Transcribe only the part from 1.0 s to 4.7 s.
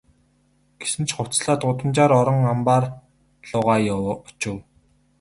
ч хувцаслаад гудамжаар орон амбаар луугаа очив.